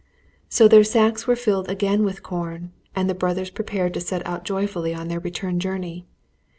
[0.49, 4.43] So their sacks were filled again with corn, and the brothers prepared to set out
[4.43, 6.07] joyfully on their return journey.